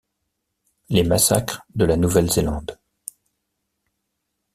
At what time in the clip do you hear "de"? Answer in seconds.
1.75-1.85